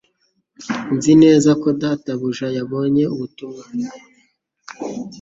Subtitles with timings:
[0.95, 3.63] Nzi neza ko data buja yabonye ubutumwa